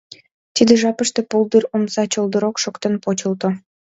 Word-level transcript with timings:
Тиде 0.55 0.73
жапыште 0.81 1.21
пулдыр 1.29 1.63
омса 1.75 2.03
чолдырок 2.13 2.55
шоктен 2.63 2.93
почылто. 3.03 3.47